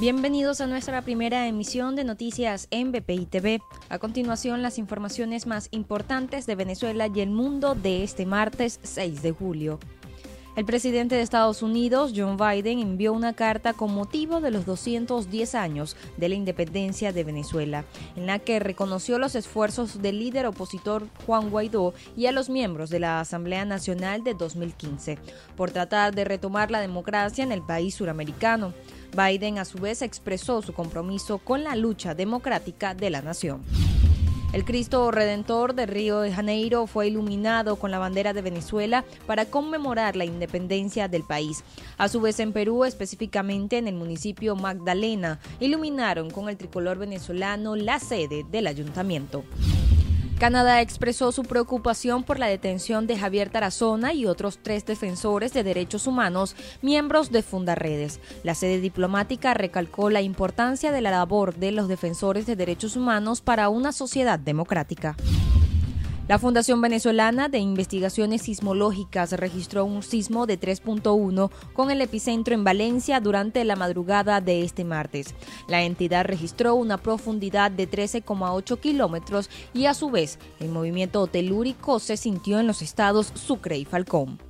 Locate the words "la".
16.30-16.34, 18.26-18.38, 23.00-23.20, 26.70-26.80, 31.64-31.76, 33.10-33.22, 37.92-38.00, 40.16-40.24, 47.76-48.00, 52.38-52.46, 58.42-58.54, 60.08-60.22, 61.02-61.10, 66.30-66.38, 73.64-73.74, 75.66-75.82